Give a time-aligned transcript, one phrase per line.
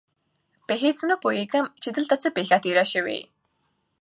[0.67, 3.19] په هېڅ نه پوهېږم چې دلته څه پېښه تېره شوې.